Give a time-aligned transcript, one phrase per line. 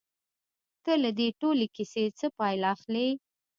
[0.83, 3.07] ته له دې ټولې کيسې څه پايله اخلې؟